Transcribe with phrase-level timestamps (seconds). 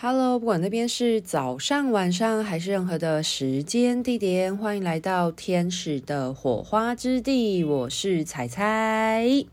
[0.00, 7.64] Hello，不管那边是早上、晚上还是任何的时间地点，欢迎来到天使的火花之地。
[7.64, 9.44] 我是彩彩。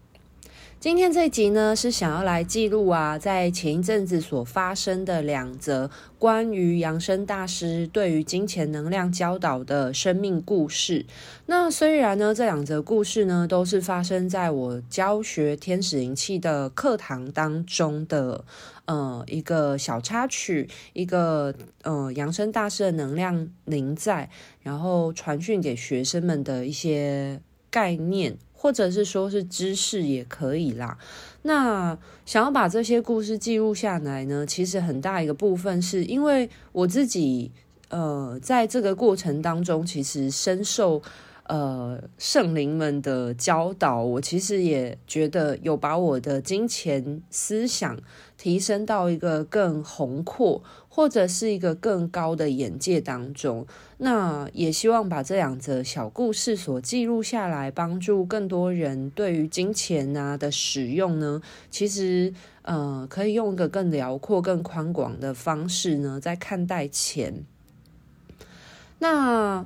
[0.86, 5.89] 今天这一集呢，是想要来记录啊，在前一阵子所发生的两则
[6.20, 11.04] 关于扬升大师对于金钱能量教导的生命故事。
[11.48, 18.45] 那虽然呢，这两则故事呢，都是发生在我教学天使灵气的课堂当中的，
[18.86, 24.30] 呃，一个小插曲，一个呃，扬升大师的能量临在，
[24.62, 27.41] 然后传讯给学生们的一些
[27.72, 28.38] 概念。
[28.66, 30.98] 或者是说是知识也可以啦。
[31.44, 37.52] 那想要把这些故事记录下来呢，其实很大一个部分是因为我自己，
[37.90, 41.00] 呃，在这个过程当中，其实深受。
[41.48, 47.99] 呃，圣灵们的教导，我其实也觉得有把我的金钱思想
[48.35, 53.68] 提升到一个更宏阔，或者是一个更高的眼界当中。
[53.99, 67.44] 那也希望把这两则小故事所记录下来，帮助更多人对于金钱啊的使用呢，其实呃，可以用一个更辽阔、更宽广的方式呢，在看待钱。
[68.97, 69.63] 那。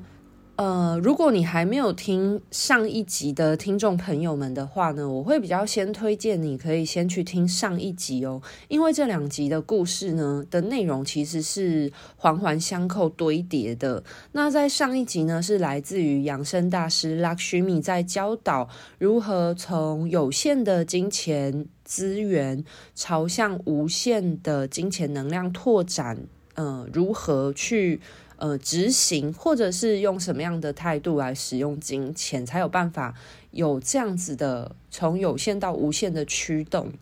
[0.59, 14.03] 呃，如果你还没有听上一集的听众朋友们的话呢，我会比较先推荐你可以先去听上一集哦，因为这两集的故事呢的内容其实是环环相扣堆叠的。
[14.33, 26.17] 那在上一集呢，是来自于养生大师 Lakshmi 在教导如何从有限的金钱资源朝向无限的金钱能量拓展，
[26.55, 28.01] 呃，如何去。
[28.39, 33.13] 呃，执行或者是用什么样的态度来使用金钱，才有办法
[33.51, 36.93] 有这样子的从有限到无限的驱动。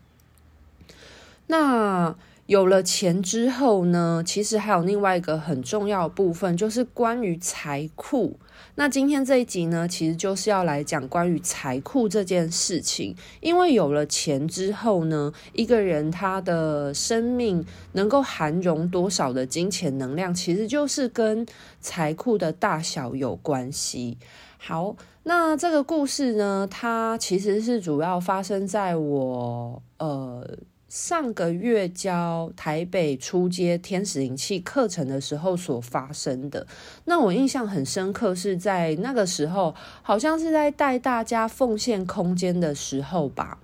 [1.46, 2.16] 那
[2.46, 8.36] 有了钱之后呢，其实还有另外一个很重要的部分，就是关于财库。
[8.74, 13.14] 那今天这一集呢，其实就是要来讲关于财库这件事情。
[13.40, 21.46] 因为有了钱之后呢，一个人他的生命能够含容多少的金钱能量，其实就是跟
[21.80, 24.16] 财库的大小有关系。
[24.58, 30.58] 好，那这个故事呢，它其实是主要发生在我呃。
[30.88, 36.66] 上个月教台北初阶天使灵气课程的时候所发生的，
[37.04, 43.58] 那我印象很深刻，是在那个时候，好像是在带大家奉献空间的时候吧。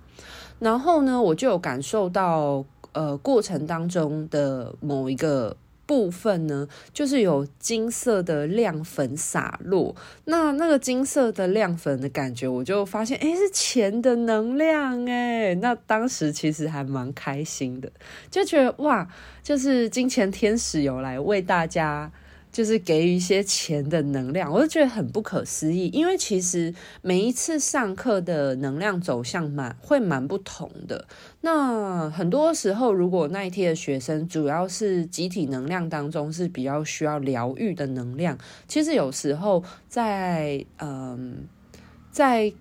[0.59, 5.57] 然后呢，我就有感受到，呃，过程当中的某一个。
[5.85, 17.91] 部分呢，就是有金色的亮粉洒落，那那个金色的亮粉的感觉，我就发现，诶，是钱的能量，诶，那当时其实还蛮开心的，
[18.29, 19.07] 就觉得哇，
[19.43, 22.11] 就是金钱天使有来为大家。
[22.55, 25.89] 就是给予一些钱的能量，我就觉得很不可思议。
[25.89, 31.05] 因为其实每一次上课的能量走向蛮会蛮不同的。
[31.41, 38.37] 那很多时候，如果那一天的学生主要是集体能量当中是比较需要疗愈的能量，
[38.69, 41.45] 其实有时候在嗯
[42.09, 42.53] 在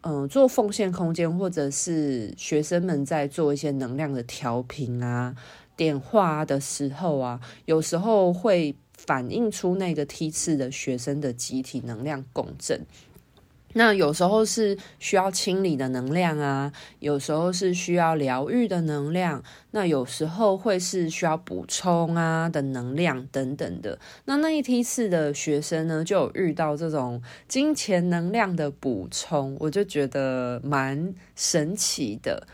[0.00, 5.36] 嗯做奉献空间，或者是学生们在做一些能量的调频啊、
[5.76, 8.74] 点化的时候啊，有时候会。
[9.04, 12.86] 反映出那个梯次的学生的集体能量共振，
[13.72, 19.42] 那有时候是需要清理的能量啊，有时候是需要疗愈的能量，
[19.72, 23.98] 那有时候会是需要补充啊的能量等等的。
[24.26, 32.46] 那那一梯次的学生呢，就有遇到这种金钱能量的补充，我就觉得蛮神奇的。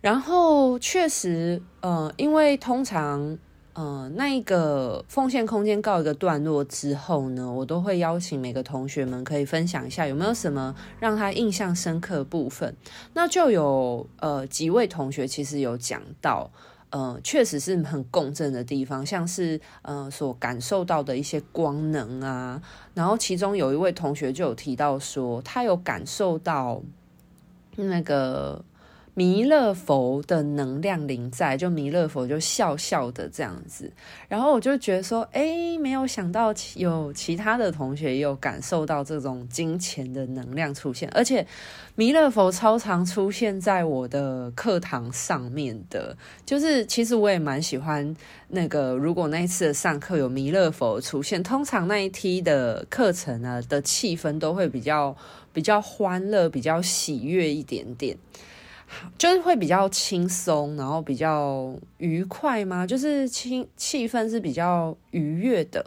[0.00, 3.38] 然后确实，呃，因为通常。
[3.78, 12.74] 呃，那一个奉献空间告一个段落之后呢，我都会邀请每个同学们可以分享一下有没有什么让他印象深刻部分。
[13.14, 16.50] 那就有呃几位同学其实有讲到，
[16.90, 22.60] 呃，确实是很共振的地方，像是呃所感受到的一些光能啊。
[22.94, 26.82] 然后其中有一位同学就有提到说，他有感受到
[27.76, 28.64] 那个。
[29.18, 33.92] 弥勒佛的能量临在，就弥勒佛就笑笑的这样子，
[34.28, 41.44] 然后我就觉得说，哎，没有想到有其他的同学也有感受到这种金钱的能量出现，而且
[41.96, 46.16] 弥勒佛超常出现在我的课堂上面的，
[46.46, 48.14] 就是其实我也蛮喜欢
[48.46, 55.16] 那个，如果那一次的上课有弥勒佛出现，通常那一梯的课程呢的气氛都会比较
[55.52, 58.16] 比较欢乐，比较喜悦一点点。
[59.16, 62.86] 就是会比较轻松，然后比较愉快吗？
[62.86, 65.84] 就是气气氛是比较愉悦的。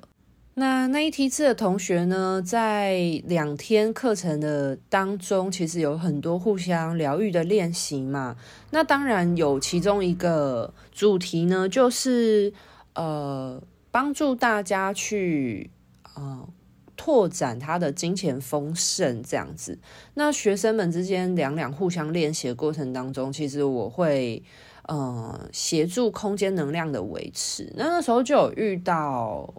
[0.55, 8.35] 那那一梯次的同学呢，在两天课程的当中，其实有很多互相疗愈的练习嘛。
[8.71, 12.53] 那当然有其中一个主题呢，就是
[12.95, 13.61] 呃，
[13.91, 15.69] 帮助大家去
[16.15, 16.47] 呃。
[17.03, 19.79] 拓展他的金钱丰盛这样子，
[20.13, 24.43] 那学生们之间两两互相练习的过程当中，其实我会
[24.87, 27.73] 呃协助空间能量的维持。
[27.75, 29.51] 那那时候就有遇到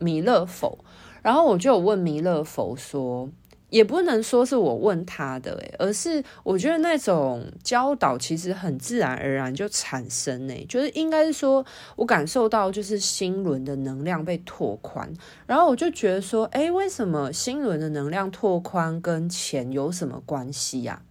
[0.00, 0.76] 弥勒佛，
[1.22, 3.30] 然后我就有问弥勒佛说。
[3.70, 11.64] 也不能说是我问他的，而是我觉得那种教导其实很自然而然就产生，诶，就是应该是说
[11.96, 15.12] 我感受到就是心轮的能量被拓宽，
[15.46, 21.02] 然后我就觉得说，诶，为什么心轮的能量拓宽跟钱有什么关系呀？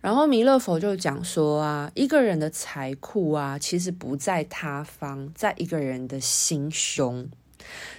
[0.00, 7.26] 然后弥勒佛就讲说啊，一个人的财库啊，其实不在他方，在一个人的心胸。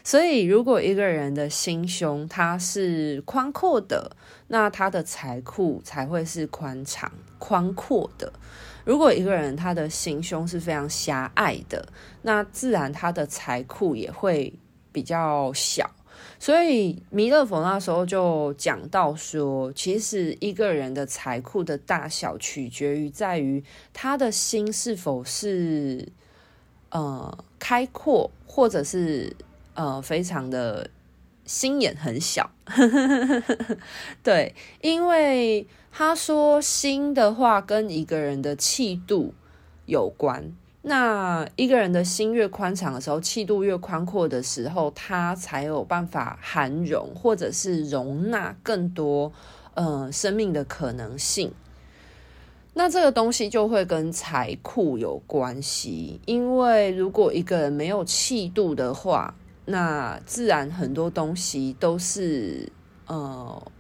[0.04, 4.16] 所以，如果一个人的心胸他是宽阔的，
[4.48, 8.32] 那他的财库才会是宽敞、宽阔的。
[8.84, 11.88] 如果一个人他的心胸是非常狭隘的，
[12.22, 14.54] 那自然他的财库也会
[14.92, 15.90] 比较小。
[16.38, 26.08] 所以，弥勒佛那时候就讲到说，其实一个人的财库的大小取决于在于他的心是否是
[26.90, 29.36] 呃开阔，或者是。
[29.76, 30.90] 呃，非常的
[31.46, 32.50] 心眼很小，
[34.24, 39.34] 对，因为他说心的话跟一个人的气度
[39.86, 40.52] 有关。
[40.88, 49.32] 那一个人的心越宽敞的时候，气度越宽阔的时候，他才有办法涵容或者是容纳更多
[49.74, 51.52] 呃生命的可能性。
[52.76, 59.34] 那这个东西就会跟财库有关系，因为如果一个人没有气度的话，
[59.66, 62.72] 那自然很多东西都是
[63.08, 63.72] 呃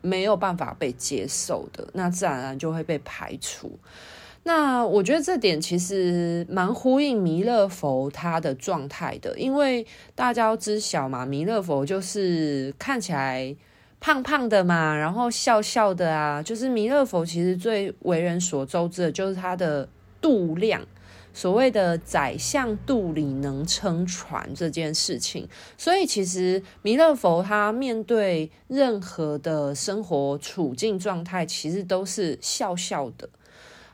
[0.00, 3.78] 没有办法被接受的，那自然而然就会被排除。
[4.42, 13.54] 那我觉得这点其实蛮呼应弥勒佛他的状态的，因为大家都知晓嘛，弥勒佛就是看起来
[14.00, 19.86] 胖胖的嘛，然后笑笑的啊，就是弥勒佛其实最为人所周知的就是他的
[20.22, 20.82] 度量。
[21.32, 25.48] 所谓的宰相肚里能撑船这件事情，
[25.78, 33.28] 所以其实弥勒佛他面对任何的生活处境状态，其实都是笑笑的，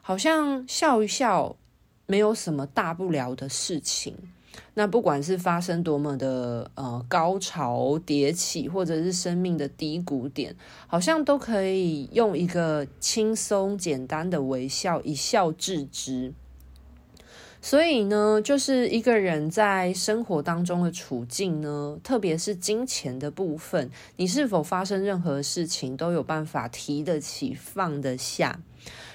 [0.01, 1.57] 好像笑一笑，
[2.07, 4.17] 没有什么大不了的事情。
[4.73, 10.57] 那不管是发生多么的呃高潮迭起，或者是生命的低谷点，
[10.87, 16.33] 好像都可以用一个轻松简单的微笑一笑置之。
[17.67, 28.61] 所以呢，就是一个人在生活当中的处境呢，特别是金钱的部分，你是否发生任何事情都有办法提得起、放得下，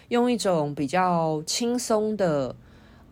[0.10, 2.54] 用一种比较轻松的。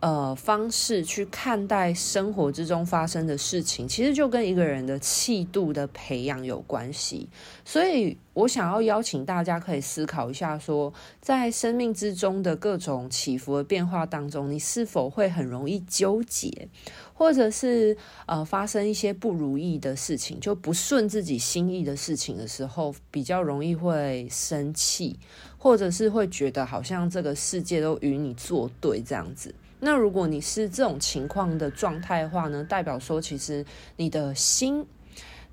[0.02, 7.28] 呃，方式去看待生活之中发生的事情，其实就跟一个人的气度的培养有关系。
[7.66, 16.68] 所以我想要邀请大家可以思考一下说，在生命之中的各种起伏的变化当中，你是否会很容易纠结，
[17.12, 25.18] 或者是呃发生一些不如意的事情，就不顺自己心意的事情的时候，比较容易会生气，
[25.58, 29.54] 或者是会觉得好像这个世界都与你作对这样子。
[29.80, 33.64] 那如果你是这种情况的状态的话呢，代表说其实
[33.96, 34.84] 你的心、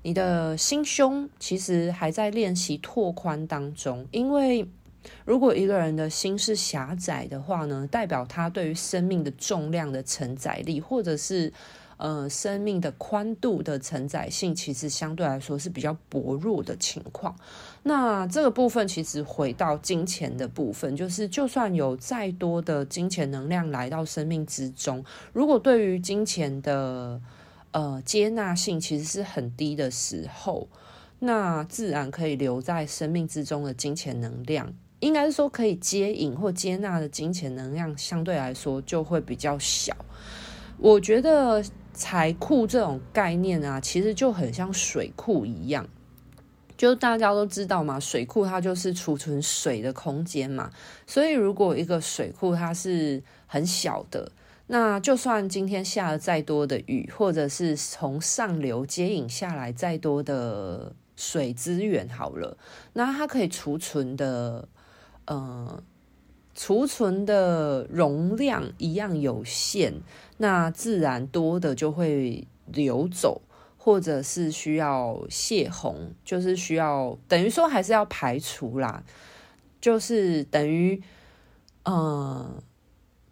[0.08, 4.06] 你的心胸其实还在练习拓宽当中。
[4.10, 4.66] 因为
[5.26, 11.52] 如果一个人的心是狭窄的话呢，代表他对于生命的重量的承载力，或者是。
[11.98, 17.34] 呃，生命的宽度的承载性其实相对来说是比较薄弱的情况。
[17.82, 27.20] 那这个部分其实回到金钱的部分，就是就算有再多的金钱能量来到生命之中，如果对于金钱的
[27.72, 30.68] 呃接纳性其实是很低的时候，
[31.18, 39.96] 那自然可以留在生命之中的金钱能量，应该是说可以接引或接纳的金钱能量相对来说就会比较小。
[40.78, 41.64] 我觉得。
[41.94, 45.84] 财库这种概念啊，其实就很像水库一样，
[46.76, 50.70] 就大家都知道嘛，水库它就是储存水的空间嘛。
[51.08, 54.30] 所以如果一个水库它是很小的，
[54.68, 62.56] 那就算今天下了再多的雨，或者是从上流接引下来再多的水资源好了，
[62.92, 64.68] 那它可以储存的，
[65.26, 65.82] 呃。
[66.60, 69.94] 储存的容量一样有限，
[70.38, 73.42] 那自然多的就会流走，
[73.76, 79.04] 或者是需要泄洪，就是需要等于说还是要排除啦，
[79.80, 81.00] 就是等于
[81.84, 82.60] 呃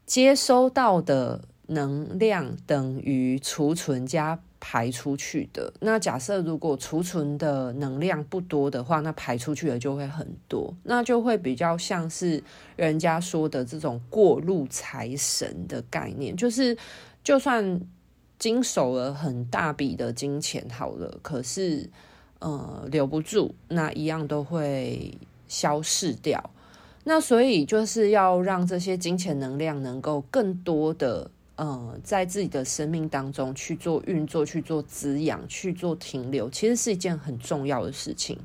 [0.06, 4.40] 接收到的能量等于储存加。
[4.58, 5.72] 排出去的。
[5.80, 12.42] 那假设如果储存的能量不多的话，那排出去的就会很多，那就会比较像是
[12.75, 16.76] 人家说的这种过路财神的概念，就是
[17.22, 17.80] 就算
[18.40, 21.88] 经手了很大笔的金钱好了，可是
[22.40, 26.42] 呃留不住，那一样都会消逝掉。
[27.08, 31.30] 那所以就是要让这些金钱能量能够更多的。
[31.56, 38.38] 呃，在自己的生命当中去做运作、去做滋养、去做停留，其实是一件很重要的事情。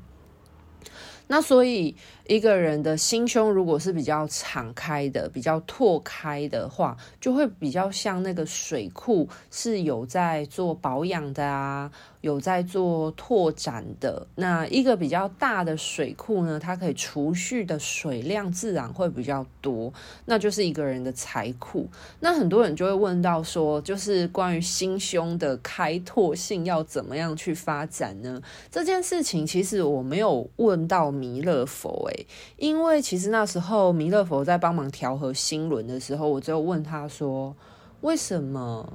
[1.26, 1.94] 那所以，
[2.32, 11.90] 一个人的心胸如果是比较敞开的、比较拓开的话，就会比较像那个水库，是有在做保养的啊，
[12.22, 14.26] 有在做拓展的。
[14.36, 19.92] 那一个比较大的水库呢，它可以储蓄的水量自然会比较多，
[20.24, 21.86] 那就是一个人的财库。
[22.20, 28.40] 那很多人就会问到说，就是关于心胸的开拓性要怎么样去发展呢？
[28.70, 31.12] 这件事情其实我没有问到。
[31.12, 32.21] 弥勒佛诶，
[32.56, 37.54] 因为其实那时候弥勒佛在帮忙调和心轮的时候，我就问他说
[38.02, 38.92] ：“为什么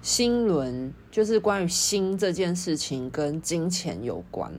[0.00, 4.52] 心轮就是关于心这件事情跟金钱有关？”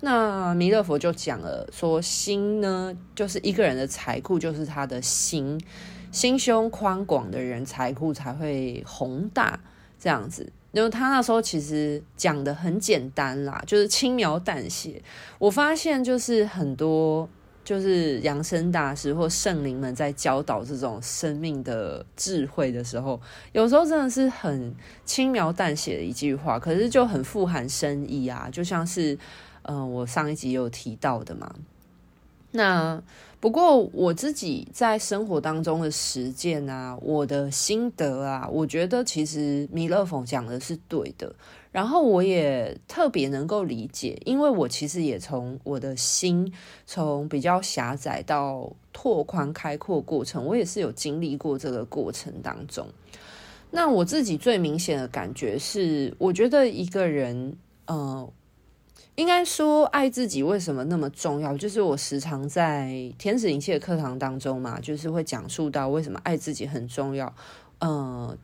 [0.00, 5.60] 那弥勒佛就讲了说：“心呢，就是一个人的财库，就是他的心，
[6.12, 9.58] 心胸宽广的人，财库才会宏大，
[9.98, 15.02] 这样子。”因为他那时候其实讲的很简单啦，就是轻描淡写。
[15.38, 17.28] 我发现就是很多
[17.68, 23.20] 就是养生大师或圣灵们在教导这种生命的智慧的时候，
[23.52, 28.48] 有时候真的是很轻描淡写的一句话，可是就很富含深意啊。
[28.50, 29.18] 就像是
[29.64, 31.54] 嗯、我上一集有提到的嘛。
[32.52, 33.02] 那
[33.38, 41.30] 不过我自己在生活当中的实践啊，我的心得啊，我觉得其实弥勒佛讲的是对的。
[41.78, 46.52] 然后我也特别能够理解，因为我其实也从我的心
[46.84, 52.84] 从比较狭窄到拓宽开阔过程，我也是有经历过这个过程当中。
[53.70, 57.56] 那我自己最明显的感觉是，我觉得一个人，
[57.86, 58.28] 呃。
[59.14, 61.56] 应该说，爱自己为什么那么重要？
[61.56, 67.32] 就是我时常在天使灵气的课堂当中嘛，就是会讲述到为什么爱自己很重要。
[67.80, 68.36] 呃，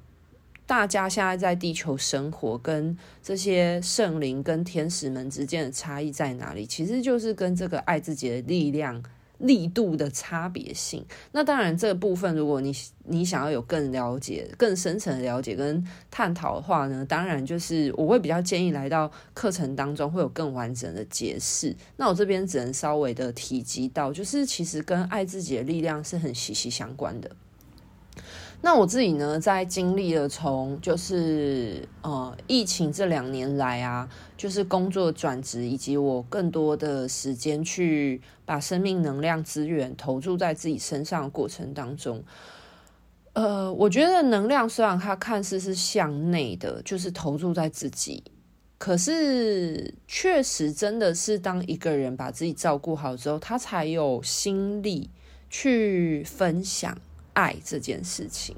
[0.66, 6.64] 大家现在在地球生活，跟这些圣灵跟天使们之间的差异在哪里？
[6.66, 9.02] 其实就是跟这个爱自己的力量。
[9.38, 21.74] 力度的差别性，那当然这个部分，如果你你想要有更了解、更深层的了解跟探讨的话呢，当然就是我会比较建议来到课程当中会有更完整的解释。
[21.96, 27.28] 那我这边只能稍微的提及到，就是其实跟爱自己的力量是很息息相关的。
[28.60, 34.08] 那我自己呢，在经历了从就是呃疫情这两年来啊，
[34.38, 42.24] 就是工作转职，以及我更多的时间去把生命能量资源投注在自己身上的过程当中，
[43.34, 48.24] 呃，我觉得能量虽然它看似是向内的，就是投注在自己，
[48.78, 55.10] 可是确实真的是当一个人把自己照顾好之后，他才有心力
[55.50, 56.96] 去分享。
[57.34, 58.56] 爱这件事情，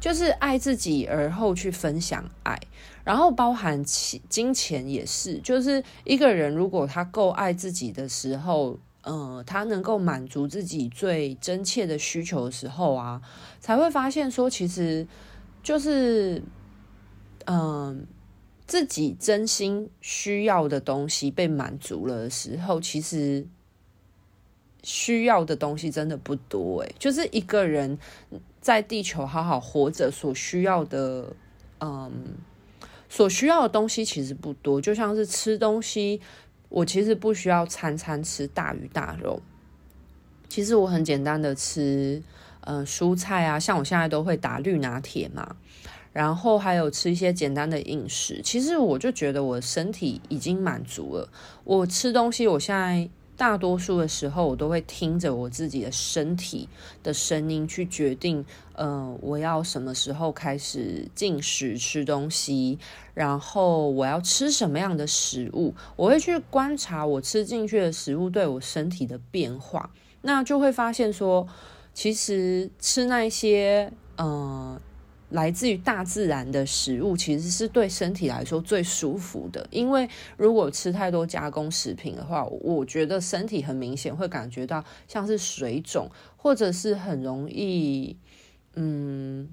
[0.00, 2.58] 就是爱自己，而后去分享爱，
[3.04, 5.38] 然后包含钱、金钱也是。
[5.40, 13.20] 就是一个人如果他够爱自己的时候，呃，他能够满足自己最真切的需求的时候啊，
[13.60, 15.06] 才会发现说，其实
[15.62, 16.42] 就是，
[17.46, 18.06] 嗯、
[18.66, 23.46] 自己真心需要的东西被满足了的时候，其实。
[24.84, 27.98] 需要的东西真的不多诶，就是一个人
[28.60, 31.32] 在地球好好活着所需要的，
[31.80, 32.10] 嗯，
[33.08, 34.80] 所需要的东西其实不多。
[34.80, 36.20] 就像是吃东西，
[36.68, 39.42] 我其实不需要餐餐吃大鱼大肉，
[40.48, 42.22] 其实我很简单的吃，
[42.60, 45.56] 呃，蔬菜啊，像我现在都会打绿拿铁嘛，
[46.12, 51.28] 然后还有吃一些简单的饮食，其实我就觉得我身体已经满足了。
[51.64, 53.10] 我吃东西，我现在。
[53.38, 56.68] 大多数的时候，我都会听着我自己的身体
[57.04, 62.80] 的声音去决定，呃，我要什么时候开始进食吃东西，
[63.14, 69.88] 然后我要吃什么样的食物，我会去观察我吃进去的食物对我身体的变化，
[70.22, 71.46] 那就会发现说，
[71.94, 74.80] 其实吃那些呃
[75.30, 79.66] 来自于大自然的食物，其实是对身体来说最舒服的。
[79.70, 88.16] 因为如果吃太多加工食品的话，我觉得身体很明显会感觉到像是水肿，或者是很容易
[88.74, 89.48] 嗯。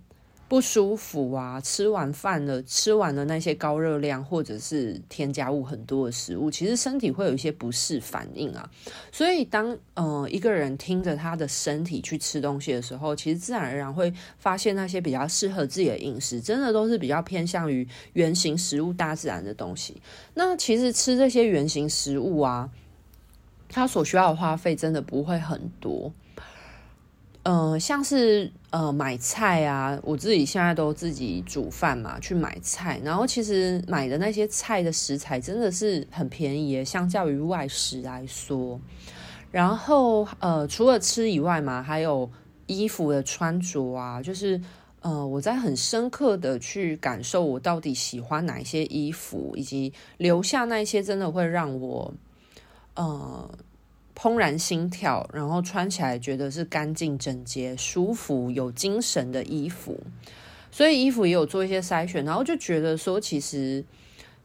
[0.48, 1.60] 不舒服啊！
[1.60, 8.70] 吃完饭了，吃完了那些高热量或者是添加物很多的食物，其实身体会有一些不适反应啊。
[9.12, 20.00] 所以当呃一个人听着他的身体去吃东西的时候，其实自然而然会发现那些比较适合自己的饮食，真的都是比较偏向于原型食物、大自然的东西。
[20.36, 22.70] 那其实吃这些原型食物啊，
[23.68, 26.14] 它所需要的花费真的不会很多。
[27.46, 38.82] 呃，像是呃买菜啊，我自己现在都自己煮饭嘛，去买菜，然后其实买的那些菜的食材真的是很便宜，相较于外食来说。
[39.52, 42.28] 然后呃，除了吃以外嘛，还有
[42.66, 44.60] 衣服的穿着啊，就是
[45.02, 52.12] 呃，我在很深刻的去感受我到底喜欢哪一些衣服，以及留下那些真的会让我
[52.96, 53.48] 呃。
[54.15, 60.00] 怦然心跳，然后穿起来觉得是干净整洁、舒服、有精神的衣服，
[60.72, 63.84] 所以衣服也有做一些筛选，然后就觉得说，其实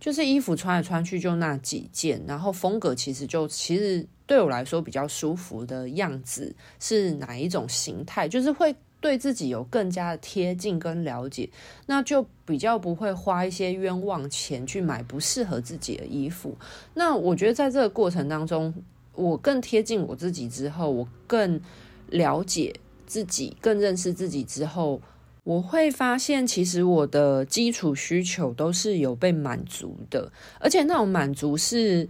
[0.01, 11.49] 就是衣服穿来穿去就那几件，然后风格其实就其实对我来说比较舒服的样子是哪一种形态，就是会对自己有更加的贴近跟了解，
[11.87, 16.59] 那就比较不会花一些冤枉钱去买不适合自己的衣服。
[16.95, 18.75] 那我觉得在这个过程当中。
[19.15, 21.61] 我更贴近我自己之后，我更
[22.09, 22.75] 了解
[23.07, 25.01] 自己，更认识自己之后，
[25.45, 32.09] 我会发现，其实我的基础需求都是有被满足的，而且那种满足是，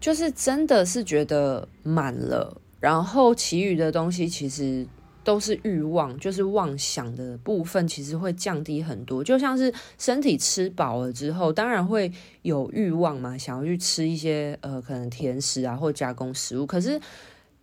[0.00, 4.86] 就是真的是觉得满了，然后其余的东西其实。
[5.24, 9.22] 都是欲望，就是妄想的部分，其实会降低很多。
[9.22, 12.10] 就像是身体吃饱了之后，当然会
[12.42, 16.66] 有欲望嘛，想要去吃一些呃，可能甜食啊或加工食物。
[16.66, 17.00] 可是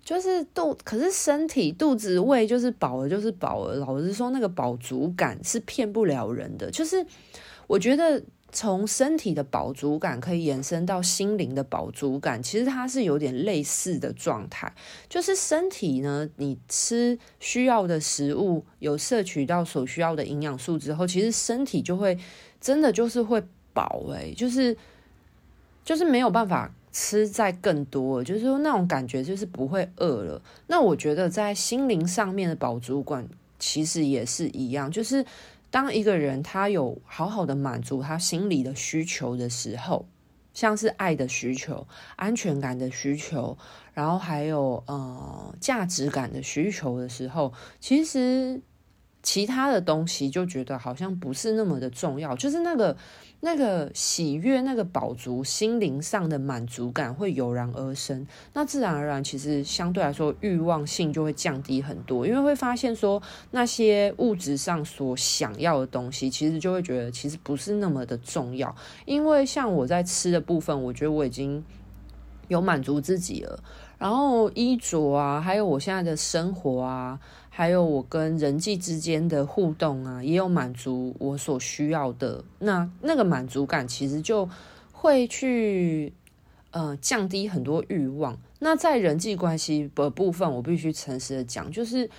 [0.03, 3.75] 就是肚， 可是身体肚子胃就是饱了，就是饱了。
[3.75, 6.71] 老实说，那个饱足感是骗不了人的。
[6.71, 7.05] 就是
[7.67, 8.23] 我觉得。
[8.51, 14.73] 从身体的饱足感可以延伸到心灵的饱足感，其实它是有点类似的状态。
[15.07, 22.17] 就是身体呢，你吃需要的食物，有摄取到所需要的营养素之后，其实身体就会
[22.59, 24.75] 真的就是会饱哎，就是
[25.85, 30.41] 就是没有办法吃再更多，就是说那种感觉就是不会饿了。
[30.67, 35.23] 那我觉得在心灵上面的饱足感其实也是一样，就是。
[35.71, 40.07] 当一个人他有好好的满足他心里的需求的时候，
[40.53, 43.57] 像是爱的需求、安全感的需求，
[43.93, 48.61] 然后还有呃价值感的需求的时候，其实。
[49.21, 52.95] 其他的东西就觉得好像不是那么的重要，就是那个
[53.41, 58.25] 那个喜悦、那个饱足、心灵上的满足感会油然而生。
[58.53, 68.73] 那自然而然，其实相对来说欲望性就会降低很多，因为会发现说那些物质上所想要的东西，其实就会觉得其实不是那么的重要。
[69.05, 71.63] 因为像我在吃的部分，我觉得我已经
[72.47, 73.61] 有满足自己了。
[73.97, 77.19] 然后衣着啊，还有我现在的生活啊。
[77.59, 84.47] 还有我跟人际之间的互动啊，也有满足我所需要的，那那个满足感其实就
[84.93, 86.13] 会去
[86.71, 88.37] 呃降低很多欲望。
[88.59, 92.09] 那在人际关系的部分，我必须诚实的讲，就是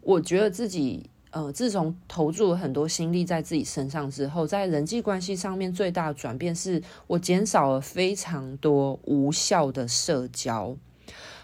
[0.00, 10.76] 我觉得自己呃自从投注了很多心力在自己身上之后，在人际关系上面最大的转变是我减少了非常多无效的社交。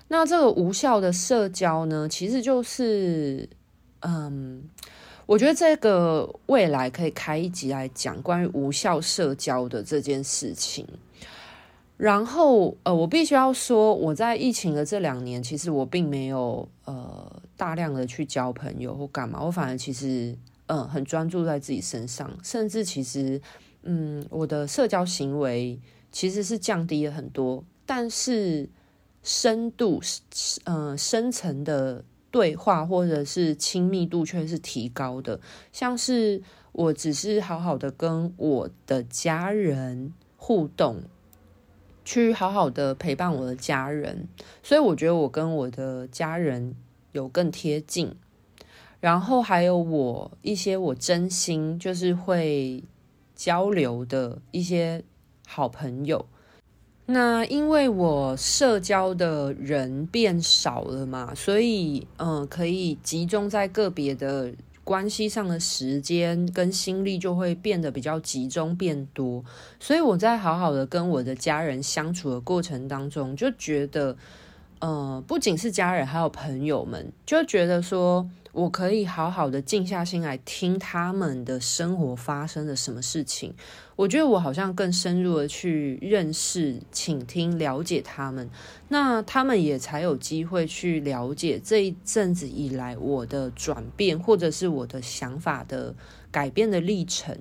[0.09, 3.49] 那这个无效的社交呢，其实就是，
[4.01, 4.63] 嗯，
[5.25, 10.87] 我觉得这个未来可以开一集来讲关于无效社交的这件事情。
[11.97, 20.37] 然后，呃，我必须要说，我在疫情的这两年，其实我并没有呃大量的去交朋友或干嘛，我反而其实
[20.67, 23.41] 嗯很专注在自己身上，甚至其实
[23.83, 25.81] 嗯我的社交行为
[26.13, 28.69] 其实是降低了很多，但是。
[29.25, 30.01] 深度，
[30.65, 35.41] 呃，深层的对话或者是亲密度却是提高的。
[35.73, 41.03] 像是我只是好好的跟我的家人互动，
[42.05, 44.29] 去好好的陪伴我的家人，
[44.63, 46.77] 所以我觉得我跟我的家人
[47.13, 48.15] 有更贴近。
[49.01, 52.85] 然后还有我一些我真心就是会
[53.35, 55.03] 交流的一些
[55.47, 56.27] 好朋友。
[57.07, 64.51] 那因为我社交的人变少了嘛，所以嗯、呃，可以集中在个别的
[64.83, 69.45] 关系上的时间跟心力就会变得比较集中变多。
[69.79, 74.17] 所以我在好好的跟我的家人相处的过程当中，就觉得，
[74.85, 78.29] 呃，不仅是家人，还有朋友们，就觉得说。
[78.53, 83.53] 我可以好好的静下心来听他们的生活发生了什么事情，
[83.97, 88.49] 我觉得我好像更深入的去认识、倾听、了解他们，
[88.87, 95.93] 那他们也才有机会去了解这一阵子以来我的转变，或者是我的想法的
[96.31, 97.37] 改变的历程。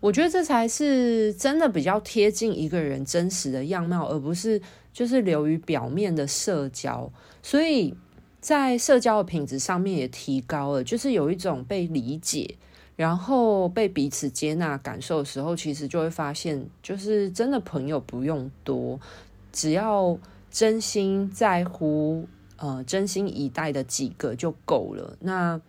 [0.00, 4.60] 我觉得这才是真的比较贴近一个人真实的样貌，而不是
[4.96, 7.12] 就是流于表面的社交。
[7.42, 7.94] 所以。
[8.38, 12.54] 在社交的品质上面也提高了，就是有一种被理解，
[12.94, 19.00] 然后被彼此接纳感受的时候，其实就会发现，就是真的朋友不用多，
[19.50, 20.16] 只要
[20.48, 25.16] 真心在乎，呃，真心以待的几个就够了。
[25.18, 25.60] 那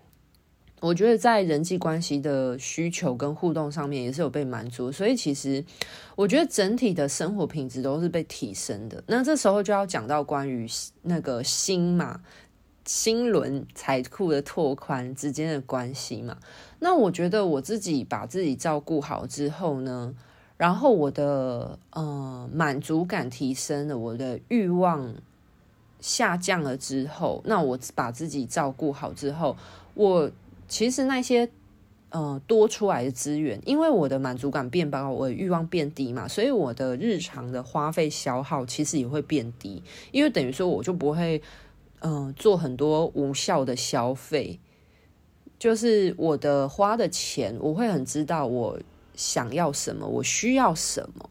[0.80, 5.64] 我觉得在人际关系的需求跟互动上面也是有被满足，所以其实
[6.16, 9.04] 我觉得整体的生活品质都是被提升的。
[9.08, 10.68] 那这时候就要讲到关于
[11.02, 12.22] 那个心嘛。
[12.86, 16.38] 心轮财库的拓宽之间的关系嘛，
[16.80, 20.16] 那我觉得我自己把自己照顾好之后呢，
[20.56, 25.14] 然后我的呃满足感提升了，我的欲望
[26.00, 29.58] 下降了之后，那我把自己照顾好之后，
[29.94, 30.32] 我
[30.68, 31.50] 其实那些
[32.10, 41.42] 呃多出来的资源，因为我的满足感变高，我的欲望变低嘛，所以我的日常的花费消耗其实也会变低，因为等于说我就不会。
[42.00, 44.60] 嗯，做很多无效的消费，
[45.58, 48.80] 就是我的花的钱，我会很知道我
[49.16, 51.28] 想要什么，我需要什么，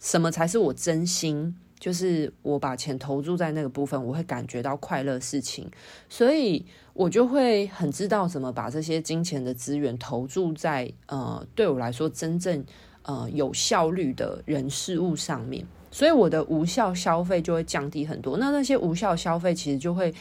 [0.00, 5.68] 什么才是我真心，就是我把钱投注在那个部分，我会感觉到快乐事情，
[6.08, 12.62] 所以我就会很知道怎么把这些金钱的资源投注在呃，对我来说真正
[13.02, 15.66] 呃有效率的人事物上面。
[15.90, 20.14] 所以我的无效消费就会降低很多，那那些无效消费其实就会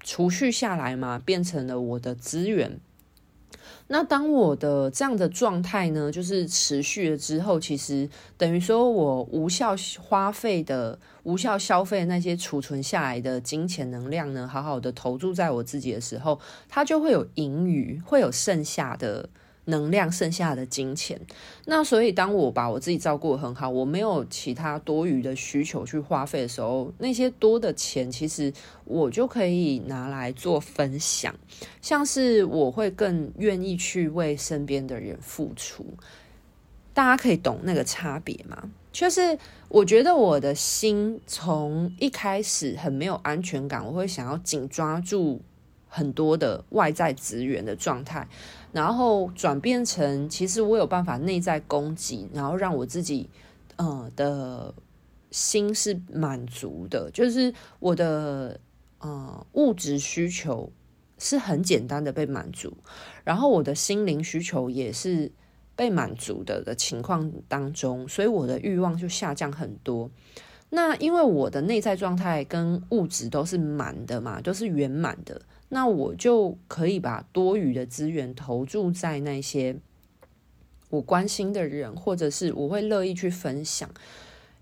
[0.00, 2.78] 储蓄下来嘛，变成了我的资源。
[3.86, 19.28] 那当我的这样的状态呢，就是持续了之后，其实等于说我无效花费的、无效消费那些储存下来的金钱能量呢，好好的投注在我自己的时候，它就会有盈余，会有剩下的。
[19.66, 21.20] 能量剩下的金钱，
[21.64, 28.52] 那所以当我把我自己照顾得很好，我没有其他多余的需求去花费的时候，那些多的钱其实
[28.84, 31.34] 我就可以拿来做分享，
[31.80, 35.86] 像是我会更愿意去为身边的人付出。
[36.92, 38.70] 大家可以懂那个差别吗？
[38.92, 39.36] 就是
[39.68, 45.40] 我觉得我的心从一开始很没有安全感，我会想要紧抓住
[45.88, 48.28] 很多的外在资源的状态。
[48.74, 53.30] 然后转变成，其实我有办法内在供给，然后让我自己，
[53.76, 54.74] 呃的
[55.30, 58.58] 心是满足的，就是我的
[58.98, 60.72] 呃物质需求
[61.18, 62.76] 是很简单的被满足，
[63.22, 65.30] 然后我的心灵需求也是
[65.76, 70.10] 被满足的的情况当中，所以我的欲望就下降很多。
[70.70, 75.40] 那因为我的内在状态跟物质都是满的嘛，都是圆满的。
[75.74, 79.74] 那我就可以把多余的资源投注在那些
[80.88, 83.90] 我关心的人，或者是我会乐意去分享，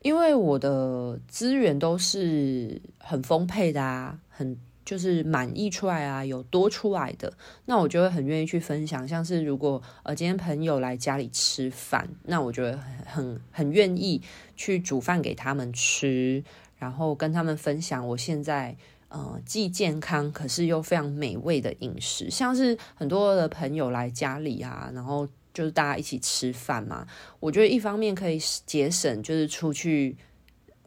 [0.01, 7.31] 因为我的资源都是很丰沛的啊，很就是满溢出来啊，有多出来的，
[7.67, 9.07] 那我就会很愿意去分享。
[9.07, 14.23] 像是如果呃今天朋友来家里吃饭，那我就会很很愿意
[14.57, 16.43] 去煮饭给他们吃，
[16.79, 18.75] 然后跟他们分享我现在。
[19.15, 27.07] 呃，既健康可是又非常美味的饮食，像是很多的朋友来家里啊，然后就是大家一起吃饭嘛。
[27.39, 30.17] 我觉得一方面可以节省，就是出去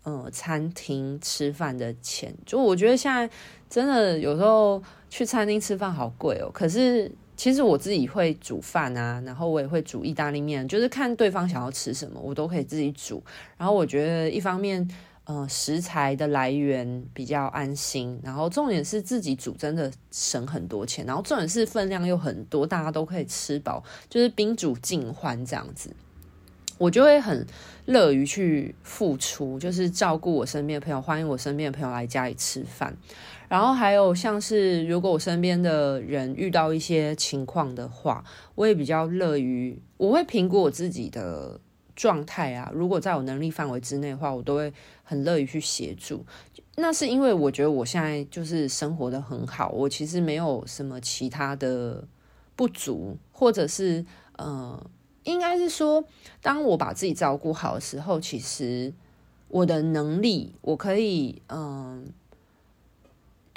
[0.01, 2.35] 呃餐厅吃饭的钱。
[2.47, 3.29] 就我觉得现在
[3.69, 6.49] 真的有时候去餐厅吃饭好贵哦。
[6.51, 13.23] 可是其实我自己会煮饭啊，然后我也会煮意大利面，就是看对方想要吃什么，我都可以自己煮。
[13.55, 14.89] 然后我觉得一方面。
[15.25, 25.89] 呃，食材的来源比较安心，然后重点是自己煮真的省很多钱，然后重点是分量又很多，大家都可以吃饱，就是宾主尽欢这样子，
[26.77, 27.43] 我就会很
[27.85, 32.95] 乐于去付出，就是照顾我身边的朋友，欢迎我身边的朋友来家里吃饭，
[33.49, 41.59] 然后还有像是如果我身边的人遇到一些情况的话，我也比较乐于，我会评估我自己的。
[41.97, 44.73] 状态啊，如果在我能力范围之内的话，我都会
[45.05, 46.25] 很乐意去协助。
[46.75, 52.05] 那是因为我觉得我现在就是生活的很好，我其实没有什么其他的
[52.57, 54.85] 不足，或者是呃，
[55.23, 56.03] 应该是说，
[56.41, 58.93] 当我把自己照顾好的时候，其实
[59.47, 62.11] 我的能力，我可以嗯。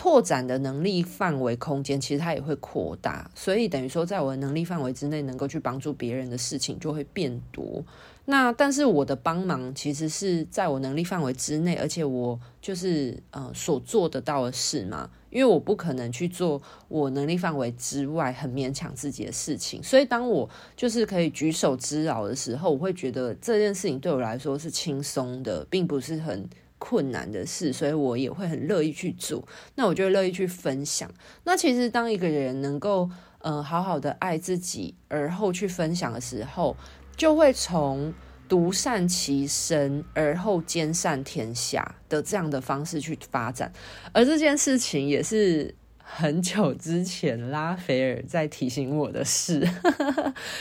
[0.00, 7.84] 拓展的能力范围空间，其实它也会扩大，所以等于说，在我的能力范围之内，能够去帮助别人的事情就会变多。
[8.30, 19.82] 那但是我的帮忙其实是在我能力范围之内，而且我就是呃所做得到的事嘛，因为我不可能去做我能力范围之外很勉强自己的事情。
[19.82, 26.46] 所以当我就是可以举手之劳的时候，我会觉得这件事情对我来说是轻松的，并不是很。
[26.80, 29.42] 困难的事，所以我也会很乐意去做。
[29.74, 31.10] 那我就乐意去分享。
[31.42, 33.10] 那其实当一个人能够
[33.40, 36.76] 呃好好的爱自己，而后去分享的时候，
[37.18, 38.14] 就会从
[38.48, 43.70] 独善其身而后兼善天下的这样的方式去发展。
[44.12, 45.74] 而这件事情也是。
[46.10, 49.62] 很久之前，拉斐尔在提醒我的事。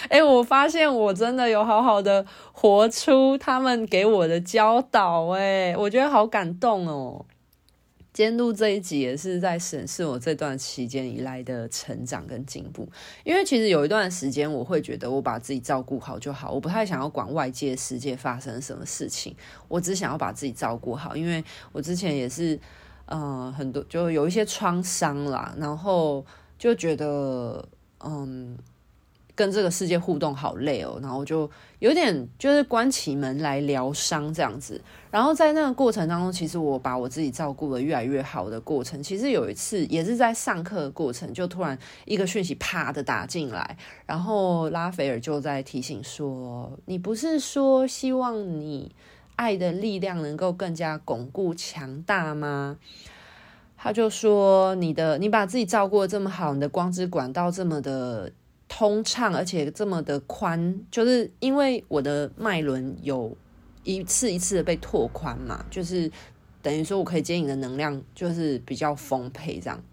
[0.09, 5.27] 哎、欸，我发现我真的有好好的活出他们给我的教导。
[5.27, 7.25] 哎，我觉得好感动哦。
[8.17, 12.89] 监督这一集也是在审视我这段期间以来的成长跟进步。
[13.23, 19.35] 因为其实有一段时间，我会觉得我把自己照顾好就好，我不太想要管外界世界发生什么事情，
[19.67, 21.15] 我只想要把自己照顾好。
[21.15, 22.59] 因为我之前也是。
[23.09, 26.25] 呃，很多就有一些创伤啦，然后
[26.57, 27.65] 就觉得，
[28.03, 28.57] 嗯，
[29.37, 34.81] 跟这个世界互动好累哦，然后就有点就是关起门来疗伤这样子。
[35.09, 48.91] 然后在那个过程当中，其实我把我自己照顾得越来越好的过程，其实有一次也是在上课的过程，就突然一个讯息啪的打进来，然后拉斐尔就在提醒说：“你不是说希望你。”
[49.37, 52.77] 爱的力量能够更加巩固强大吗？
[53.77, 58.31] 他就说：“你的，你把自己照顾得这么好，你的光之管道这么的
[58.67, 63.35] 通畅，而且这么的宽，就是因为我的脉轮有
[63.83, 66.11] 一次一次的被拓宽嘛，就是
[66.61, 69.83] 等于说我可以接引的能量就是比较丰沛这样。”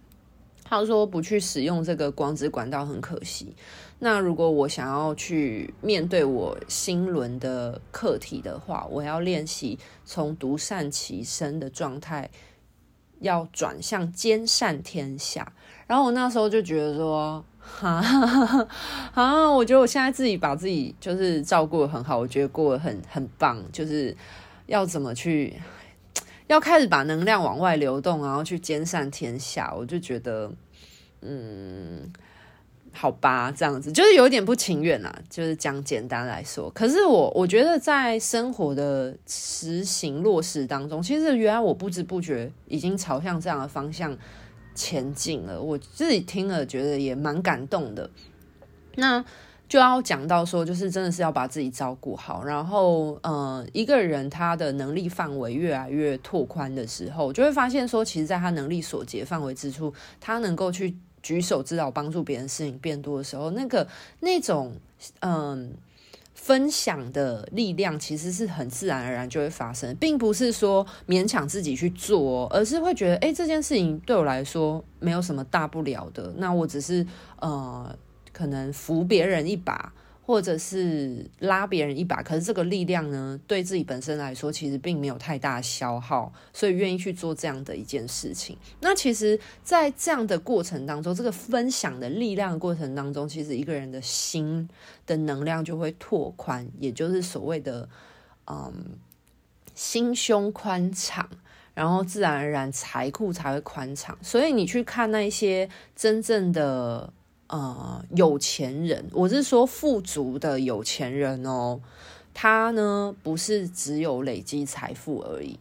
[0.66, 3.54] 他说：“不去使用这个光之管道很可惜。
[3.98, 12.30] 那如果我想要去面对我心轮的课题的话，我要练习从独善其身的状态，
[13.20, 15.52] 要转向兼善天下。
[15.86, 18.68] 然后我那时候就觉得说，哈，
[19.14, 24.16] 啊，我觉得我现在自己把自己就是照顾得很好，我觉得过得很很棒，就是
[24.66, 25.54] 要怎么去。
[26.46, 30.52] ”要开始把能量往外流动，然后去兼善天下，我就觉得，
[31.22, 32.12] 嗯，
[32.92, 35.10] 好吧，这样子就是有点不情愿啦。
[35.30, 44.14] 就是讲简单来说，可是我我觉得在生活的实行落实当中，其实原来我不知不觉已经朝向这样的方向
[44.74, 45.60] 前进了。
[45.60, 48.10] 我自己听了觉得也蛮感动的。
[48.96, 49.24] 那。
[49.66, 63.88] 就要讲到说，就是真的是要把自己照顾好，然后，呃，一个人他的能力范围越来越拓宽的时候，就会发现说，其实，在他能力所及范围之处，他能够去举手之劳帮助别人事情变多的时候，那个
[64.20, 64.74] 那种，
[65.20, 65.72] 嗯、
[66.44, 77.06] 分享的力量其实是很自然而然就会发生，并不是说勉强自己去做，而是会觉得，哎，这件事情对我来说没有什么大不了的，那我只是，
[77.40, 77.96] 呃。
[78.36, 79.92] 可能扶别人一把，
[80.26, 88.56] 或者是拉别人一把，可是这个力量呢，对自己本身来说，其实并没有太大消耗，所以愿意去做这样的一件事情。
[88.80, 94.66] 那其实，在这样的过程当中，这个分享的力量过程当中，其实一个人的心
[95.06, 97.86] 的能量就会拓宽，也就是所谓的
[98.46, 98.72] 嗯，
[99.74, 101.28] 心胸宽敞，
[101.74, 104.16] 然后自然而然财库才会宽敞。
[104.22, 107.12] 所以你去看那些真正的。
[107.48, 111.80] 呃，有钱人，我是说富足的有钱人哦。
[112.32, 115.58] 他呢，不是只有累积财富而已。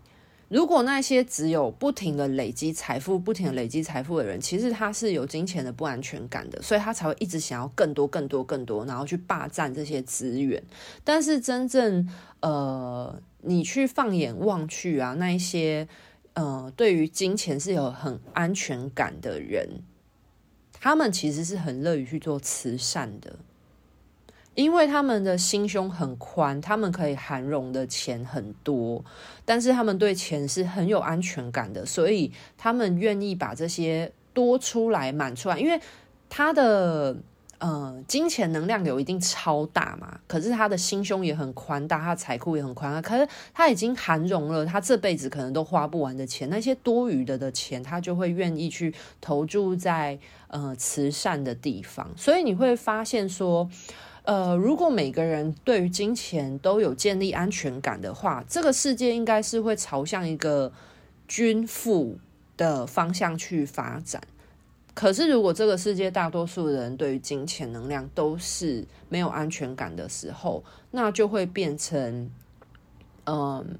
[0.50, 10.62] 如果那些只有不停的累积财富、不停的累积财富的人，其实他是有金钱的不安全感的，所以他才会一直想要更多、更多、更多，然后去霸占这些资源。
[11.04, 12.08] 但是真正
[12.42, 15.88] 呃，你去放眼望去啊，那一些
[16.34, 19.68] 呃，对于金钱是有很安全感的人。
[20.84, 23.38] 他们其实是很乐于去做慈善的，
[24.54, 29.02] 因为他们的心胸很宽，他们可以涵容的钱很多，
[29.46, 35.80] 但是他们对钱是很有安全感的，所以他们愿意把这些多出来满出来，因为
[36.28, 37.16] 他的
[37.64, 52.12] 呃，金钱能量流一定超大嘛，可是他的心胸也很宽大，他的财库也很宽大，可是他已经含容了他这辈子可能都花不完的钱，那些多余的的钱，他就会愿意去投注在呃慈善的地方。
[52.18, 53.70] 所以你会发现说，
[54.24, 60.74] 呃，如果每个人对于金钱都有建立安全感的话，这个世界应该是会朝向一个
[61.30, 62.18] 均富
[62.58, 64.22] 的方向去发展。
[64.94, 72.30] 可是，如果这个世界大多数人对于金钱能量都是没有安全感的时候，那就会变成，
[73.26, 73.80] 嗯，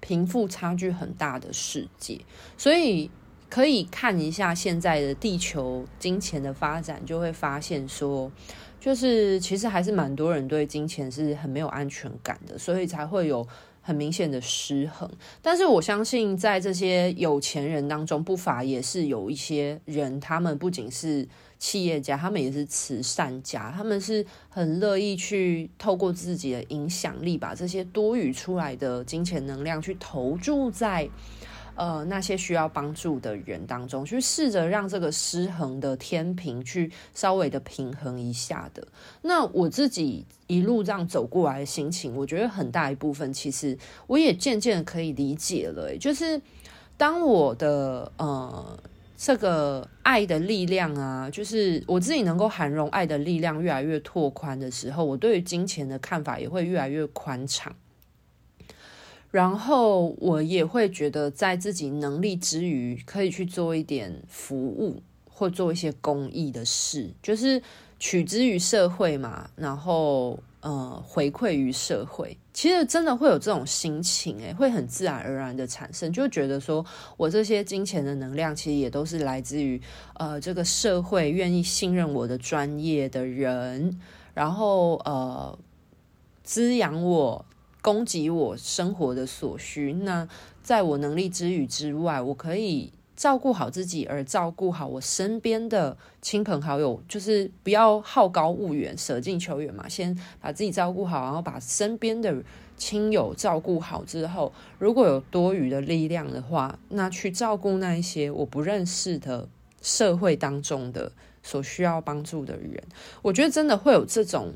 [0.00, 2.20] 贫富差距很大的世界。
[2.56, 3.10] 所以，
[3.50, 8.30] 可以看一下现在的地球金钱的发展，就会发现说，
[8.78, 13.46] 就是其实还是蛮多人对金钱是很没有安全感的，所以才会有。
[13.86, 15.08] 很明显的失衡，
[15.40, 21.24] 但是我相信在这些有钱人当中，不乏也是有一些人，他们不仅是
[21.56, 31.08] 企业家，他们也是慈善家，他们是很乐意去透过自己的影响力，把这些多余出来的金钱能量去投注在。
[31.76, 38.86] 呃，那些需要帮助的人当中，去试着让这个失衡的天平去稍微的平衡一下的。
[39.22, 45.96] 那我自己一路这样走过来的心情，我觉得很大一部分其实我也渐渐可以理解了。
[45.98, 46.40] 就是
[46.96, 48.78] 当我的呃
[49.18, 57.74] 这个爱的力量啊，就是我自己能够涵容爱的力量越来越拓宽的时候，我对于金钱的看法也会越来越宽敞。
[59.36, 67.62] 然后我也会觉得，在自己能力之余，可以去做一点服务或做一些公益的事，就是
[67.98, 69.50] 取之于社会嘛。
[69.54, 76.82] 然后呃，回馈于社会，其实真的会有这种心情，诶，会很自然而然的产生，就觉得说
[77.18, 79.78] 我这些金钱的能量，其实也都是来自于
[80.14, 84.00] 呃这个社会愿意信任我的专业的人，
[84.32, 85.58] 然后呃
[86.42, 87.44] 滋养我。
[87.86, 90.28] 供给我生活的所需，那
[90.60, 99.88] 在我能力之余之外，我可以照顾好自己，而照顾好我身边的亲朋好友，就是不要好高骛远，舍近求远嘛。
[99.88, 102.42] 先把自己照顾好，然后把身边的
[102.76, 109.48] 亲友照顾好之后，如果有多余的力量的话，那去照顾那一些我不认识的
[109.80, 112.82] 社会当中的所需要帮助的人，
[113.22, 114.54] 我觉得真的会有这种。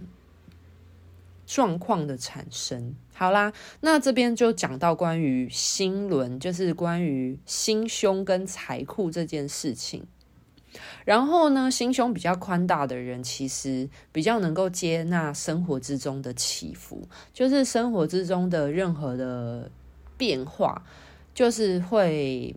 [1.53, 3.53] 状况的产生，好啦，
[3.83, 10.07] 那这边就讲到关于心轮，就是关于心胸跟财库这件事情。
[11.05, 19.71] 然后呢，心胸比较宽大的人，其实比较能够接纳生活之中的起伏，就是生活之中的任何的
[20.17, 20.83] 变化，
[21.35, 22.57] 就是会。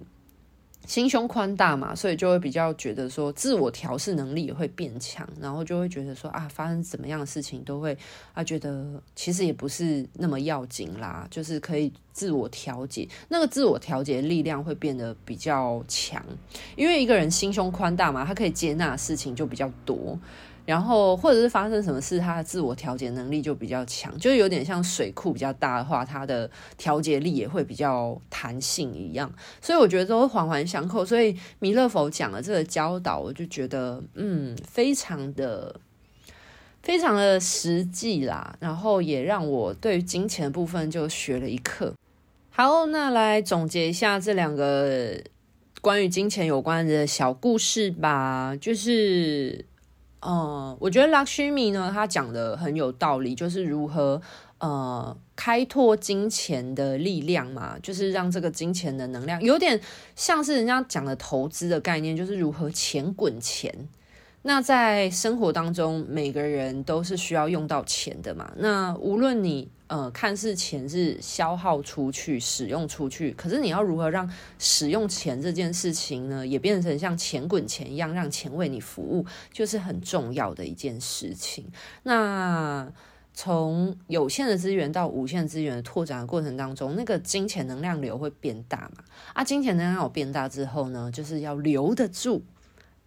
[0.86, 7.98] 心胸宽大嘛，所以就会比较觉得说自我调试能力也会变强，然后就会觉得说啊，发生怎么样的事情都会
[8.34, 16.24] 啊，觉得其实也不是那么要紧啦，就是可以自我调节，那个自我调节力量会变得比较强，
[16.76, 20.20] 因为一个人心胸宽大嘛，他可以接纳的事情就比较多。
[20.66, 29.30] 然后，或者是发生什么事，他的自我调节能力就比较强，就有点像水库比较大的话，它的调节力也会比较弹性一样。
[29.60, 31.06] 所以我觉得都环环相扣。
[31.06, 35.76] 所以弥勒佛讲的这个教导，我就觉得嗯，非常的
[36.82, 38.56] 非常的实际啦。
[38.62, 41.94] 然后也让我对于金钱的部分就学了一课。
[42.52, 45.20] 好，那来总结一下这两个
[45.82, 49.66] 关于金钱有关的小故事吧，就是。
[50.26, 54.22] 嗯，我觉得拉希米呢，他讲的很有道理，就是如何
[54.60, 59.80] 呃开拓金钱的力量嘛，就是让这个金钱的能量有点
[60.16, 63.90] 像是人家讲的投资的概念，就是如何钱滚钱。
[64.46, 68.52] 那在生活当中，每个人都是需要用到钱的嘛。
[68.58, 74.30] 那无论你呃看似钱是消耗出去、使用出去，可是你要如何让
[74.60, 81.66] 使用钱这件事情呢，也变成像钱滚钱一样，让钱为你服务，就是很重要的一件事情。
[82.04, 82.92] 那
[83.34, 89.06] 从有限的资源到无限资源的拓展的过程当中，那个金钱能量流会变大嘛？
[89.34, 92.44] 啊，金钱能量有变大之后呢，就是要留得住。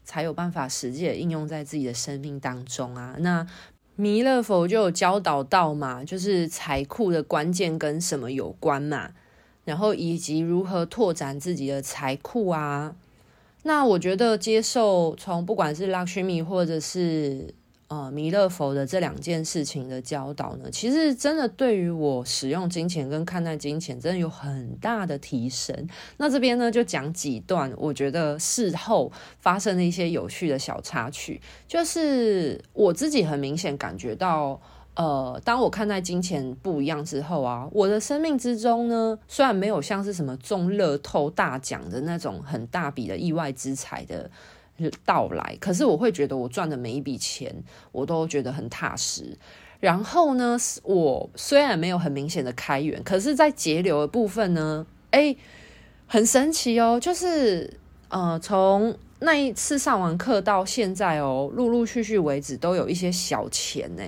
[0.07, 3.16] 才有办法实际的应用在自己的生命当中啊。
[3.18, 3.46] 那
[3.96, 9.11] 弥勒佛就有教导到嘛，就是财库的关键跟什么有关嘛，
[9.64, 12.94] 然后以及如何拓展自己的财库啊。
[13.64, 17.52] 那我觉得接受从不管是 Luxury 或者是
[17.89, 25.89] 呃弥勒佛的这两件事情的教导呢，其实真的对于我使用金钱跟看待金钱，真的有很大的提升。
[26.16, 34.61] 那这边呢，就讲几段我觉得事后发生的一些有趣的小插曲，就是我自己很明显感觉到。
[34.99, 44.30] 呃，当我看待金钱不一样之后啊，我的生命之中呢，虽然没有像是什么中乐透大奖的那种很大笔的意外之财的
[45.05, 47.55] 到来，可是我会觉得我赚的每一笔钱，
[47.93, 49.37] 我都觉得很踏实。
[49.79, 55.37] 然后呢，我虽然没有很明显的开源，可是在节流的部分呢，诶，
[56.07, 64.03] 很神奇哦，就是呃，从那一次上完课到现在哦，陆陆续续为止都有一些小钱呢。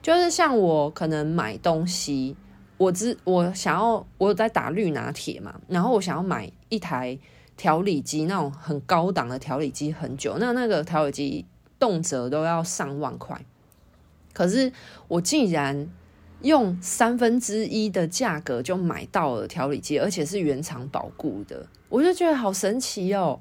[0.00, 2.36] 就是像我可能买东西，
[2.76, 7.18] 我只我想要我有在打绿拿铁嘛，然后我想要买一台
[7.58, 11.44] 调理机，那种很高档的调理机，很久，那那个调理机
[11.78, 13.38] 动辄都要上万块，
[14.32, 14.72] 可是
[15.08, 15.86] 我竟然
[16.40, 23.38] 用三分之一的价格就买到了调理机，而且是原厂保固的，我就觉得好神奇哦。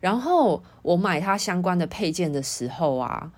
[0.00, 3.32] 然后我买它相关的配件的时候啊。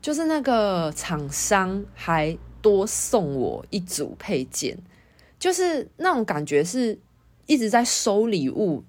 [0.00, 4.76] 就是那个厂商还多送我一组配件，
[5.38, 6.98] 就是那种感觉是
[7.46, 8.82] 一直在收礼物，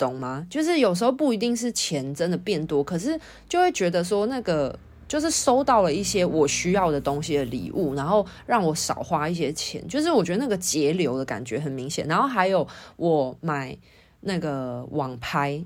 [0.00, 0.46] 懂吗？
[0.50, 4.76] 就是有时候不一定是钱真的变多，可是就会觉得说那个
[5.06, 12.06] 就是收到了一些我需要的东西的礼物，然后让我少花一些钱，就是我觉得那个节流的感觉很明显。
[12.08, 13.76] 然后还有我买
[14.20, 15.62] 那个网拍，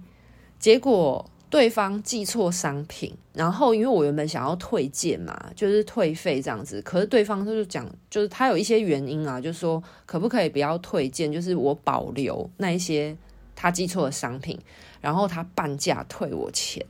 [0.59, 1.25] 结果。
[1.51, 13.17] 对方寄错商品，然后因为我原本想要退件嘛，就是退费这样子，可是对方他就是讲，就是他有一些原因啊，就是说可不可以不要退件，就是我保留那一些
[13.65, 14.59] 他寄错了商品，
[15.01, 16.85] 然后他半价退我钱，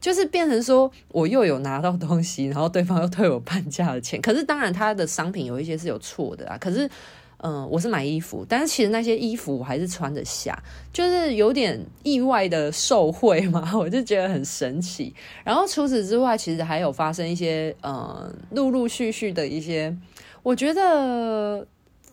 [0.00, 6.88] 就是变成说我又有拿到东西，然后对方又退我半价的钱，可是当然他的商品有一些是有错的啊，可是。
[7.40, 10.60] 嗯，我是买衣服，但是其实那些衣服我还是穿得下，
[10.92, 15.14] 就是有点意外的受惠嘛， 我就觉得很神奇。
[15.44, 19.96] 然后除此之外，其实还有发生一些呃，陆陆续续的一些，
[20.42, 21.64] 我觉得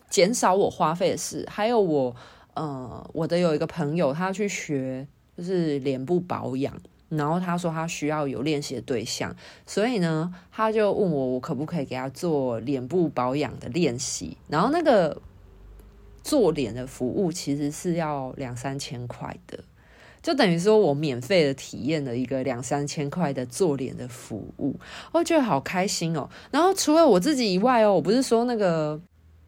[0.08, 1.44] 减少我花费的事。
[1.50, 2.14] 还有我
[2.56, 5.06] 呃，我的有一个朋友，他去学
[5.38, 6.74] 就是脸部保养。
[7.08, 9.32] 然后他说他需要有练习的对象，
[9.64, 14.36] 所以呢，他就问我我可不可以给他做脸部保养的练习。
[14.48, 15.16] 然后那个
[16.24, 19.62] 做脸的服务其实是要两三千块的，
[20.20, 24.74] 就等于说我免费的体验了一个两三千块的做脸的服务，
[25.12, 26.28] 我觉得好开心哦。
[26.50, 29.00] 然后除了我自己以外哦，我不是说那个。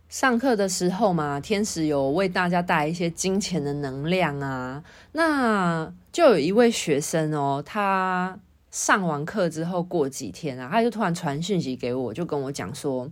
[0.09, 4.83] 上课的时候嘛，天使有为大家带来一些金钱的能量啊。
[5.13, 8.39] 那就有一位学生哦，他
[8.71, 13.11] 上完课之后过几天啊，他就突然传讯息给我，就跟我讲说，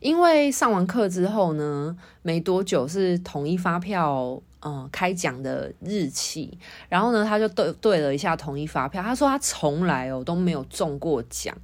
[0.00, 6.58] 因为上完课之后呢，没多久是统一发票嗯开奖的日期，
[6.90, 11.56] 然后呢，他就对对了一下统一发票，他说他从来哦都没有中过奖。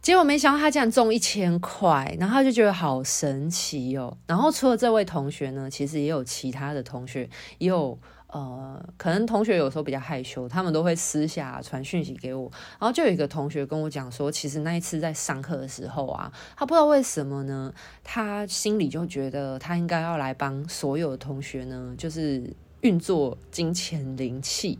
[0.00, 4.16] 结果没想到他竟然中一千块，然后他就觉得好神奇哦。
[4.26, 7.28] 然后除了这位同学呢，其实也有其他的同学，
[7.58, 12.50] 也有呃，可能同学有时候比较害羞，他们都会私下传讯息给我。
[12.78, 17.72] 然后就有一个同学跟我讲说，其实那一次在上课的时候啊，他不知道为什么呢，
[18.04, 22.42] 他心里就觉得他应该要来帮所有的同学呢，就是
[22.82, 24.78] 运作金钱灵气。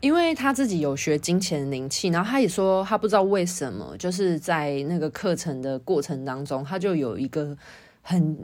[0.00, 7.54] 因为他自己有学金钱灵气，然后他也说他不知道为什么，就是在那个课程的过程当中，他就有一个
[8.00, 8.38] 很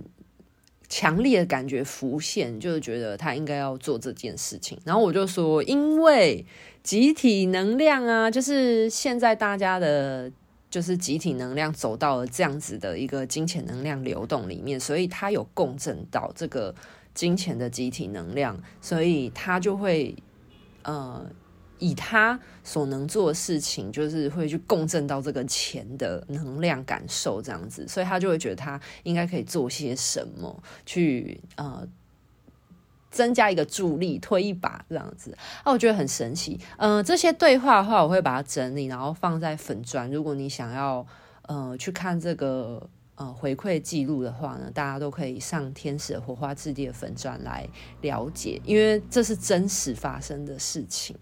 [0.86, 4.78] 强烈的感觉浮现，就是觉得他应该要做这件事情。
[4.84, 6.44] 然后我就说，因为
[6.82, 10.30] 集体能量啊，就是现在大家的，
[10.68, 16.74] 就是集体能量走到了这样子的一个金钱能量流动里面，所以他有共振到这个
[17.14, 20.14] 金钱的集体能量，所以他就会
[20.82, 21.24] 呃。
[21.78, 31.86] 以他所能做的事情，就是会去共振到这个钱的能量感受这样子，所以他就会觉得他应该可以做些什么，去呃
[33.10, 35.36] 增加一个助力，推一把这样子。
[35.64, 36.60] 啊，我觉得很神奇。
[36.78, 40.10] 嗯、呃，这些对话的话，我会把它整理，然后放在粉砖。
[40.10, 41.06] 如果你想要
[41.42, 42.88] 呃去看这个。
[43.16, 47.66] 呃，回馈记录的话呢，大家都可以上天使火花之地的粉专来
[48.02, 51.16] 了解，因为这是真实发生的事情。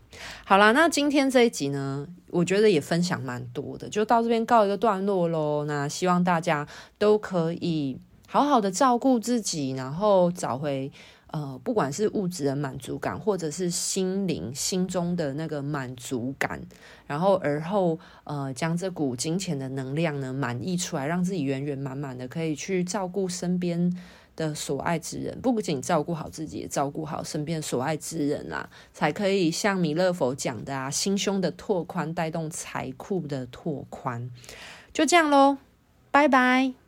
[0.45, 5.64] 好啦，那今天这一集呢，我觉得也分享蛮多的，就到这边告一个段落喽。
[5.66, 6.66] 那希望大家
[6.99, 10.92] 都可以好好的照顾自己，然后找回。
[11.35, 16.62] 呃，不管是物质的满足感，或者是心灵心中的那个满足感，
[17.09, 23.93] 然后而后呃，将这股金钱的能量呢满溢出来，让自己圆圆满满的，可以去照顾身边
[24.37, 34.30] 的所爱之人，不仅照顾好自己，也照顾好身边所爱之人啊，才可以像弥勒佛讲的啊，心胸的拓宽带动财库的拓宽，
[34.93, 35.59] 就这样喽，
[36.12, 36.84] 拜拜。